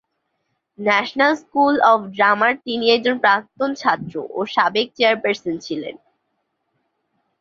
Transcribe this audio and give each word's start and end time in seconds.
National 0.79 1.33
school 1.41 1.75
of 1.91 1.99
ড্রামার 2.15 2.53
তিনি 2.65 2.85
একজন 2.89 3.15
প্রাক্তন 3.23 3.69
ছাত্র 3.75 4.13
ও 4.31 4.39
সাবেক 4.53 4.87
চেয়ারপার্সন 4.97 5.53
ছিলেন। 5.65 5.95